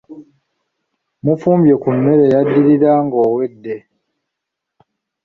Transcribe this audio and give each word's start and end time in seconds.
Mufumbye 1.23 1.73
ku 1.81 1.89
mmere 1.95 2.23
yaddirira 2.33 2.91
ng’owedde. 3.05 3.75